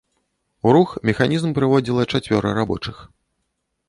У 0.69 0.71
рух 0.75 0.95
механізм 1.09 1.51
прыводзіла 1.57 2.05
чацвёра 2.13 2.55
рабочых. 2.61 2.95